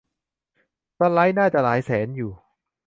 [0.97, 2.31] สไลด์น่าจะหลายแสนอยู่